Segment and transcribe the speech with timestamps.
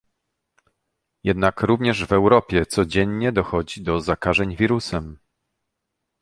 [1.23, 5.19] Jednak również w Europie codziennie dochodzi do zakażeń wirusem